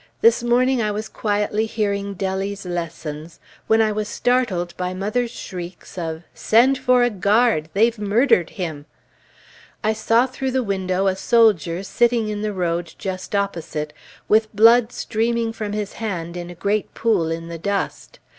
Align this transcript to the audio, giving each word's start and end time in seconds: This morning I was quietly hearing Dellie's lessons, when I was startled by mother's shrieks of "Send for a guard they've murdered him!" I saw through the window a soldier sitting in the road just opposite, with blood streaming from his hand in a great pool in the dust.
This 0.21 0.41
morning 0.41 0.81
I 0.81 0.89
was 0.89 1.07
quietly 1.07 1.67
hearing 1.67 2.15
Dellie's 2.15 2.65
lessons, 2.65 3.39
when 3.67 3.83
I 3.83 3.91
was 3.91 4.07
startled 4.07 4.75
by 4.75 4.95
mother's 4.95 5.29
shrieks 5.29 5.95
of 5.95 6.23
"Send 6.33 6.79
for 6.79 7.03
a 7.03 7.11
guard 7.11 7.69
they've 7.73 7.99
murdered 7.99 8.49
him!" 8.49 8.87
I 9.83 9.93
saw 9.93 10.25
through 10.25 10.53
the 10.53 10.63
window 10.63 11.05
a 11.05 11.15
soldier 11.15 11.83
sitting 11.83 12.29
in 12.29 12.41
the 12.41 12.51
road 12.51 12.95
just 12.97 13.35
opposite, 13.35 13.93
with 14.27 14.51
blood 14.55 14.91
streaming 14.91 15.53
from 15.53 15.73
his 15.73 15.93
hand 15.93 16.35
in 16.35 16.49
a 16.49 16.55
great 16.55 16.95
pool 16.95 17.29
in 17.29 17.47
the 17.47 17.59
dust. 17.59 18.17